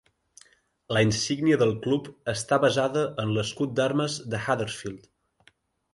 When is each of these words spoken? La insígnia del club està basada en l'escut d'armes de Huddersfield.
La 0.95 1.03
insígnia 1.07 1.59
del 1.63 1.73
club 1.83 2.09
està 2.35 2.59
basada 2.65 3.03
en 3.25 3.35
l'escut 3.37 3.79
d'armes 3.81 4.17
de 4.33 4.41
Huddersfield. 4.47 5.07